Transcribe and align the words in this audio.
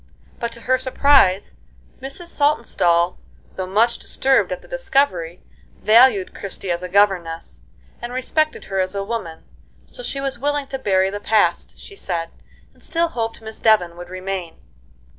But, 0.39 0.51
to 0.53 0.61
her 0.61 0.79
surprise, 0.79 1.53
Mrs. 2.01 2.29
Saltonstall, 2.29 3.19
though 3.55 3.67
much 3.67 3.99
disturbed 3.99 4.51
at 4.51 4.63
the 4.63 4.67
discovery, 4.67 5.43
valued 5.79 6.33
Christie 6.33 6.71
as 6.71 6.81
a 6.81 6.89
governess, 6.89 7.61
and 8.01 8.11
respected 8.11 8.63
her 8.63 8.79
as 8.79 8.95
a 8.95 9.03
woman, 9.03 9.43
so 9.85 10.01
she 10.01 10.19
was 10.19 10.39
willing 10.39 10.65
to 10.69 10.79
bury 10.79 11.11
the 11.11 11.19
past, 11.19 11.77
she 11.77 11.95
said, 11.95 12.31
and 12.73 12.81
still 12.81 13.09
hoped 13.09 13.43
Miss 13.43 13.59
Devon 13.59 13.95
would 13.95 14.09
remain. 14.09 14.55